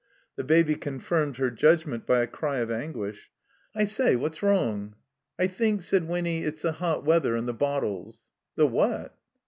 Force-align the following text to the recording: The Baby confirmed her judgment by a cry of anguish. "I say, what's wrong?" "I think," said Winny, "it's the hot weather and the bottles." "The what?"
The 0.35 0.43
Baby 0.43 0.77
confirmed 0.77 1.37
her 1.37 1.51
judgment 1.51 2.07
by 2.07 2.21
a 2.21 2.25
cry 2.25 2.57
of 2.57 2.71
anguish. 2.71 3.29
"I 3.75 3.85
say, 3.85 4.15
what's 4.15 4.41
wrong?" 4.41 4.95
"I 5.37 5.45
think," 5.45 5.83
said 5.83 6.07
Winny, 6.07 6.43
"it's 6.43 6.63
the 6.63 6.71
hot 6.71 7.05
weather 7.05 7.35
and 7.35 7.47
the 7.47 7.53
bottles." 7.53 8.25
"The 8.55 8.65
what?" 8.65 9.15